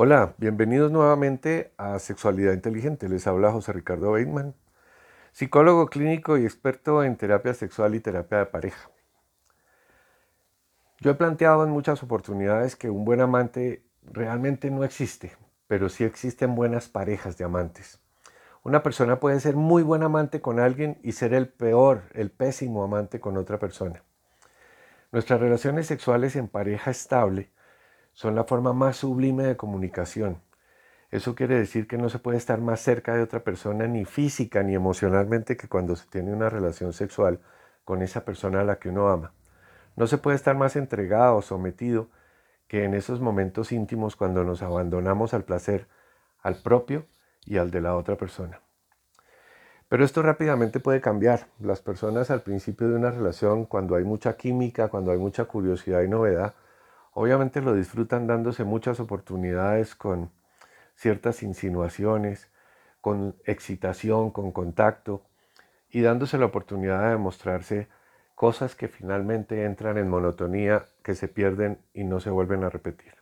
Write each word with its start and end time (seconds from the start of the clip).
Hola, 0.00 0.36
bienvenidos 0.38 0.92
nuevamente 0.92 1.72
a 1.76 1.98
Sexualidad 1.98 2.52
Inteligente. 2.52 3.08
Les 3.08 3.26
habla 3.26 3.50
José 3.50 3.72
Ricardo 3.72 4.12
Bateman, 4.12 4.54
psicólogo 5.32 5.88
clínico 5.88 6.38
y 6.38 6.44
experto 6.44 7.02
en 7.02 7.16
terapia 7.16 7.52
sexual 7.52 7.96
y 7.96 7.98
terapia 7.98 8.38
de 8.38 8.46
pareja. 8.46 8.90
Yo 11.00 11.10
he 11.10 11.14
planteado 11.14 11.64
en 11.64 11.70
muchas 11.70 12.00
oportunidades 12.04 12.76
que 12.76 12.90
un 12.90 13.04
buen 13.04 13.20
amante 13.20 13.82
realmente 14.04 14.70
no 14.70 14.84
existe, 14.84 15.36
pero 15.66 15.88
sí 15.88 16.04
existen 16.04 16.54
buenas 16.54 16.86
parejas 16.86 17.36
de 17.36 17.46
amantes. 17.46 17.98
Una 18.62 18.84
persona 18.84 19.18
puede 19.18 19.40
ser 19.40 19.56
muy 19.56 19.82
buen 19.82 20.04
amante 20.04 20.40
con 20.40 20.60
alguien 20.60 21.00
y 21.02 21.10
ser 21.10 21.34
el 21.34 21.48
peor, 21.48 22.04
el 22.14 22.30
pésimo 22.30 22.84
amante 22.84 23.18
con 23.18 23.36
otra 23.36 23.58
persona. 23.58 24.04
Nuestras 25.10 25.40
relaciones 25.40 25.88
sexuales 25.88 26.36
en 26.36 26.46
pareja 26.46 26.92
estable 26.92 27.50
son 28.18 28.34
la 28.34 28.42
forma 28.42 28.72
más 28.72 28.96
sublime 28.96 29.44
de 29.44 29.56
comunicación. 29.56 30.42
Eso 31.12 31.36
quiere 31.36 31.54
decir 31.54 31.86
que 31.86 31.98
no 31.98 32.08
se 32.08 32.18
puede 32.18 32.36
estar 32.36 32.60
más 32.60 32.80
cerca 32.80 33.14
de 33.14 33.22
otra 33.22 33.44
persona 33.44 33.86
ni 33.86 34.04
física 34.04 34.64
ni 34.64 34.74
emocionalmente 34.74 35.56
que 35.56 35.68
cuando 35.68 35.94
se 35.94 36.08
tiene 36.08 36.32
una 36.32 36.50
relación 36.50 36.92
sexual 36.92 37.38
con 37.84 38.02
esa 38.02 38.24
persona 38.24 38.62
a 38.62 38.64
la 38.64 38.80
que 38.80 38.88
uno 38.88 39.08
ama. 39.08 39.34
No 39.94 40.08
se 40.08 40.18
puede 40.18 40.34
estar 40.34 40.56
más 40.56 40.74
entregado 40.74 41.36
o 41.36 41.42
sometido 41.42 42.08
que 42.66 42.82
en 42.82 42.94
esos 42.94 43.20
momentos 43.20 43.70
íntimos 43.70 44.16
cuando 44.16 44.42
nos 44.42 44.62
abandonamos 44.62 45.32
al 45.32 45.44
placer, 45.44 45.86
al 46.42 46.56
propio 46.56 47.06
y 47.44 47.58
al 47.58 47.70
de 47.70 47.82
la 47.82 47.94
otra 47.94 48.16
persona. 48.16 48.60
Pero 49.88 50.04
esto 50.04 50.22
rápidamente 50.22 50.80
puede 50.80 51.00
cambiar. 51.00 51.46
Las 51.60 51.82
personas 51.82 52.32
al 52.32 52.40
principio 52.40 52.88
de 52.88 52.96
una 52.96 53.12
relación, 53.12 53.64
cuando 53.64 53.94
hay 53.94 54.02
mucha 54.02 54.36
química, 54.36 54.88
cuando 54.88 55.12
hay 55.12 55.18
mucha 55.18 55.44
curiosidad 55.44 56.02
y 56.02 56.08
novedad, 56.08 56.54
Obviamente 57.20 57.60
lo 57.60 57.74
disfrutan 57.74 58.28
dándose 58.28 58.62
muchas 58.62 59.00
oportunidades 59.00 59.96
con 59.96 60.30
ciertas 60.94 61.42
insinuaciones, 61.42 62.48
con 63.00 63.34
excitación, 63.44 64.30
con 64.30 64.52
contacto 64.52 65.24
y 65.90 66.02
dándose 66.02 66.38
la 66.38 66.46
oportunidad 66.46 67.02
de 67.02 67.10
demostrarse 67.10 67.88
cosas 68.36 68.76
que 68.76 68.86
finalmente 68.86 69.64
entran 69.64 69.98
en 69.98 70.08
monotonía, 70.08 70.84
que 71.02 71.16
se 71.16 71.26
pierden 71.26 71.80
y 71.92 72.04
no 72.04 72.20
se 72.20 72.30
vuelven 72.30 72.62
a 72.62 72.70
repetir. 72.70 73.14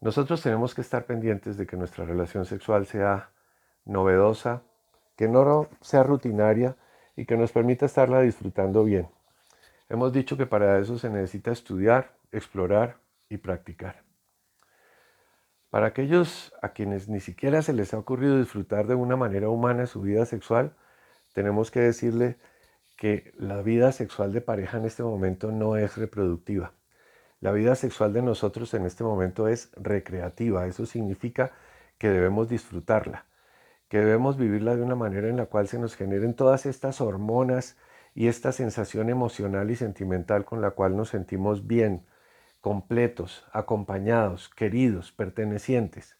Nosotros 0.00 0.42
tenemos 0.42 0.74
que 0.74 0.80
estar 0.80 1.06
pendientes 1.06 1.56
de 1.56 1.64
que 1.64 1.76
nuestra 1.76 2.06
relación 2.06 2.44
sexual 2.44 2.86
sea 2.86 3.30
novedosa, 3.84 4.62
que 5.14 5.28
no 5.28 5.68
sea 5.80 6.02
rutinaria 6.02 6.74
y 7.14 7.24
que 7.24 7.36
nos 7.36 7.52
permita 7.52 7.86
estarla 7.86 8.20
disfrutando 8.20 8.82
bien. 8.82 9.08
Hemos 9.88 10.12
dicho 10.12 10.36
que 10.36 10.46
para 10.46 10.80
eso 10.80 10.98
se 10.98 11.08
necesita 11.08 11.52
estudiar, 11.52 12.16
explorar 12.38 13.00
y 13.28 13.38
practicar. 13.38 14.04
Para 15.70 15.88
aquellos 15.88 16.54
a 16.62 16.70
quienes 16.70 17.08
ni 17.08 17.20
siquiera 17.20 17.60
se 17.62 17.72
les 17.72 17.92
ha 17.92 17.98
ocurrido 17.98 18.38
disfrutar 18.38 18.86
de 18.86 18.94
una 18.94 19.16
manera 19.16 19.48
humana 19.48 19.86
su 19.86 20.00
vida 20.00 20.24
sexual, 20.24 20.76
tenemos 21.34 21.70
que 21.70 21.80
decirle 21.80 22.38
que 22.96 23.32
la 23.36 23.60
vida 23.60 23.92
sexual 23.92 24.32
de 24.32 24.40
pareja 24.40 24.78
en 24.78 24.86
este 24.86 25.02
momento 25.02 25.52
no 25.52 25.76
es 25.76 25.96
reproductiva. 25.96 26.72
La 27.40 27.52
vida 27.52 27.74
sexual 27.74 28.12
de 28.14 28.22
nosotros 28.22 28.72
en 28.72 28.86
este 28.86 29.04
momento 29.04 29.48
es 29.48 29.70
recreativa. 29.76 30.66
Eso 30.66 30.86
significa 30.86 31.52
que 31.98 32.08
debemos 32.08 32.48
disfrutarla, 32.48 33.26
que 33.88 33.98
debemos 33.98 34.38
vivirla 34.38 34.76
de 34.76 34.82
una 34.82 34.94
manera 34.94 35.28
en 35.28 35.36
la 35.36 35.46
cual 35.46 35.68
se 35.68 35.78
nos 35.78 35.94
generen 35.94 36.34
todas 36.34 36.64
estas 36.64 37.00
hormonas 37.02 37.76
y 38.14 38.28
esta 38.28 38.52
sensación 38.52 39.10
emocional 39.10 39.70
y 39.70 39.76
sentimental 39.76 40.46
con 40.46 40.62
la 40.62 40.70
cual 40.70 40.96
nos 40.96 41.10
sentimos 41.10 41.66
bien, 41.66 42.06
completos, 42.66 43.46
acompañados, 43.52 44.48
queridos, 44.48 45.12
pertenecientes. 45.12 46.16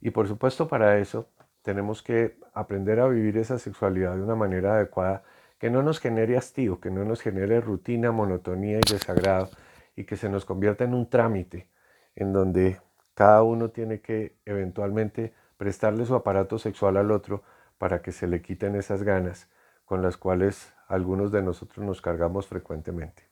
Y 0.00 0.10
por 0.10 0.28
supuesto 0.28 0.68
para 0.68 0.98
eso 0.98 1.28
tenemos 1.62 2.04
que 2.04 2.38
aprender 2.54 3.00
a 3.00 3.08
vivir 3.08 3.36
esa 3.36 3.58
sexualidad 3.58 4.14
de 4.14 4.22
una 4.22 4.36
manera 4.36 4.76
adecuada 4.76 5.24
que 5.58 5.70
no 5.70 5.82
nos 5.82 5.98
genere 5.98 6.36
hastío, 6.36 6.78
que 6.78 6.92
no 6.92 7.04
nos 7.04 7.20
genere 7.20 7.60
rutina, 7.60 8.12
monotonía 8.12 8.78
y 8.78 8.92
desagrado 8.92 9.50
y 9.96 10.04
que 10.04 10.14
se 10.14 10.28
nos 10.28 10.44
convierta 10.44 10.84
en 10.84 10.94
un 10.94 11.10
trámite 11.10 11.68
en 12.14 12.32
donde 12.32 12.80
cada 13.14 13.42
uno 13.42 13.70
tiene 13.70 14.00
que 14.00 14.36
eventualmente 14.44 15.34
prestarle 15.56 16.06
su 16.06 16.14
aparato 16.14 16.60
sexual 16.60 16.96
al 16.96 17.10
otro 17.10 17.42
para 17.78 18.02
que 18.02 18.12
se 18.12 18.28
le 18.28 18.40
quiten 18.40 18.76
esas 18.76 19.02
ganas 19.02 19.50
con 19.84 20.00
las 20.00 20.16
cuales 20.16 20.72
algunos 20.86 21.32
de 21.32 21.42
nosotros 21.42 21.84
nos 21.84 22.00
cargamos 22.00 22.46
frecuentemente. 22.46 23.31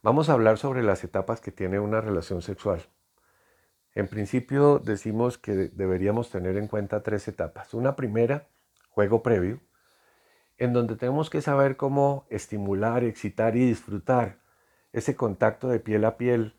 Vamos 0.00 0.28
a 0.28 0.34
hablar 0.34 0.58
sobre 0.58 0.84
las 0.84 1.02
etapas 1.02 1.40
que 1.40 1.50
tiene 1.50 1.80
una 1.80 2.00
relación 2.00 2.40
sexual. 2.40 2.82
En 3.94 4.06
principio 4.06 4.78
decimos 4.78 5.38
que 5.38 5.52
deberíamos 5.52 6.30
tener 6.30 6.56
en 6.56 6.68
cuenta 6.68 7.02
tres 7.02 7.26
etapas. 7.26 7.74
Una 7.74 7.96
primera, 7.96 8.46
juego 8.90 9.24
previo, 9.24 9.60
en 10.56 10.72
donde 10.72 10.94
tenemos 10.94 11.30
que 11.30 11.42
saber 11.42 11.76
cómo 11.76 12.26
estimular, 12.30 13.02
excitar 13.02 13.56
y 13.56 13.66
disfrutar 13.66 14.38
ese 14.92 15.16
contacto 15.16 15.68
de 15.68 15.80
piel 15.80 16.04
a 16.04 16.16
piel, 16.16 16.54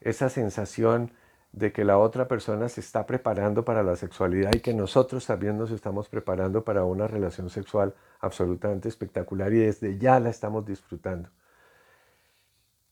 esa 0.00 0.28
sensación 0.28 1.12
de 1.52 1.72
que 1.72 1.84
la 1.84 1.96
otra 1.96 2.28
persona 2.28 2.68
se 2.68 2.82
está 2.82 3.06
preparando 3.06 3.64
para 3.64 3.82
la 3.82 3.96
sexualidad 3.96 4.52
y 4.52 4.60
que 4.60 4.74
nosotros 4.74 5.24
también 5.24 5.56
nos 5.56 5.70
estamos 5.70 6.10
preparando 6.10 6.64
para 6.64 6.84
una 6.84 7.06
relación 7.06 7.48
sexual 7.48 7.94
absolutamente 8.20 8.90
espectacular 8.90 9.54
y 9.54 9.60
desde 9.60 9.96
ya 9.96 10.20
la 10.20 10.28
estamos 10.28 10.66
disfrutando. 10.66 11.30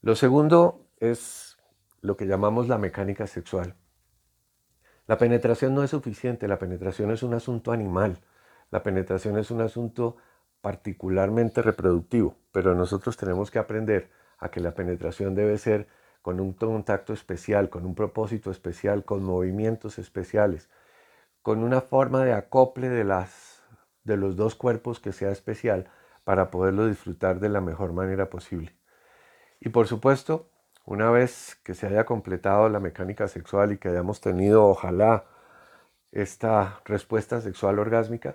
Lo 0.05 0.17
segundo 0.17 0.89
es 0.99 1.57
lo 2.01 2.17
que 2.17 2.27
llamamos 2.27 2.67
la 2.67 2.77
mecánica 2.77 3.29
sexual. 3.29 3.77
La 5.07 5.17
penetración 5.17 5.77
no 5.77 5.85
es 5.85 5.91
suficiente, 5.91 6.49
la 6.49 6.59
penetración 6.59 7.13
es 7.13 7.23
un 7.23 7.35
asunto 7.35 7.71
animal, 7.71 8.19
la 8.73 8.83
penetración 8.83 9.39
es 9.39 9.53
un 9.53 9.61
asunto 9.61 10.17
particularmente 10.61 11.63
reproductivo, 11.63 12.37
pero 12.51 12.75
nosotros 12.75 13.17
tenemos 13.17 13.53
que 13.53 13.61
aprender 13.61 14.11
a 14.39 14.51
que 14.51 14.59
la 14.59 14.75
penetración 14.75 15.37
debe 15.37 15.57
ser 15.57 15.87
con 16.21 16.41
un 16.41 16.53
contacto 16.53 17.13
especial, 17.13 17.71
con 17.71 17.87
un 17.87 17.95
propósito 17.95 18.51
especial, 18.51 19.05
con 19.05 19.23
movimientos 19.23 20.01
especiales, 20.01 20.69
con 21.43 21.63
una 21.63 21.81
forma 21.81 22.25
de 22.25 22.33
acople 22.33 22.89
de, 22.89 23.05
los 24.17 24.35
dos 24.35 24.57
cuerpos 24.57 24.99
que 24.99 25.13
sea 25.13 25.31
especial 25.31 25.89
para 26.25 26.51
poderlo 26.51 26.89
disfrutar 26.89 27.39
de 27.39 27.51
la 27.51 27.61
mejor 27.61 27.93
manera 27.93 28.31
posible. 28.31 28.82
Y 29.65 29.69
por 29.69 29.87
supuesto, 29.87 30.51
una 30.85 31.13
vez 31.13 31.57
que 31.63 31.75
se 31.75 31.87
haya 31.87 32.05
completado 32.05 32.69
la 32.69 32.81
mecánica 32.81 33.29
sexual 33.29 33.71
y 33.71 33.79
que 33.79 33.91
hayamos 33.91 34.21
tenido, 34.21 34.67
ojalá, 34.67 35.25
esta 36.11 36.81
respuesta 36.85 37.41
sexual 37.41 37.79
orgásmica, 37.79 38.35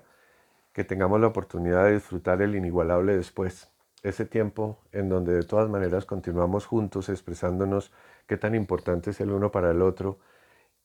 que 0.71 0.85
tengamos 0.85 1.19
la 1.19 1.27
oportunidad 1.27 1.83
de 1.83 1.95
disfrutar 1.95 2.41
el 2.41 2.55
inigualable 2.55 3.17
después. 3.17 3.69
Ese 4.03 4.25
tiempo 4.25 4.79
en 4.93 5.09
donde 5.09 5.33
de 5.33 5.43
todas 5.43 5.69
maneras 5.69 6.05
continuamos 6.05 6.65
juntos 6.65 7.09
expresándonos 7.09 7.91
qué 8.25 8.37
tan 8.37 8.55
importante 8.55 9.09
es 9.09 9.19
el 9.19 9.31
uno 9.31 9.51
para 9.51 9.71
el 9.71 9.81
otro 9.81 10.19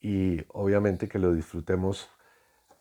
y 0.00 0.44
obviamente 0.48 1.08
que 1.08 1.20
lo 1.20 1.32
disfrutemos 1.32 2.10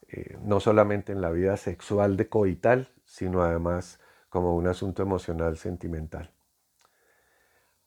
eh, 0.08 0.36
no 0.42 0.60
solamente 0.60 1.12
en 1.12 1.22
la 1.22 1.30
vida 1.30 1.58
sexual 1.58 2.18
de 2.18 2.28
coital, 2.28 2.90
sino 3.06 3.44
además 3.44 4.00
como 4.30 4.56
un 4.56 4.68
asunto 4.68 5.04
emocional 5.04 5.58
sentimental. 5.58 6.32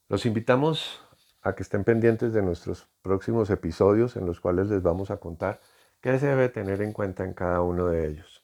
Los 0.09 0.27
invitamos 0.27 1.01
a 1.41 1.55
que 1.55 1.63
estén 1.63 1.83
pendientes 1.83 2.35
de 2.35 2.43
nuestros 2.43 2.89
próximos 3.01 3.49
episodios 3.49 4.17
en 4.17 4.27
los 4.27 4.39
cuales 4.39 4.69
les 4.69 4.83
vamos 4.83 5.11
a 5.11 5.17
contar 5.17 5.61
qué 6.03 6.19
se 6.19 6.27
debe 6.27 6.51
tener 6.51 6.83
en 6.83 6.93
cuenta 6.93 7.25
en 7.25 7.33
cada 7.33 7.63
uno 7.63 7.87
de 7.87 8.09
ellos. 8.09 8.44